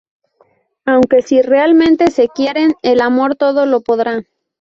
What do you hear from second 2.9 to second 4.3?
amor todo lo podrá.